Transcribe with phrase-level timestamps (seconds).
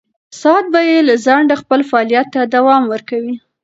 [0.41, 3.35] ساعت به بې له ځنډه خپل فعالیت ته دوام ورکوي.